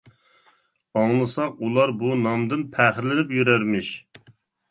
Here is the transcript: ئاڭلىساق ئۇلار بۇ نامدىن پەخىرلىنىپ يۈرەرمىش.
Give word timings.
ئاڭلىساق 1.01 1.59
ئۇلار 1.67 1.93
بۇ 2.01 2.17
نامدىن 2.23 2.65
پەخىرلىنىپ 2.77 3.35
يۈرەرمىش. 3.41 3.93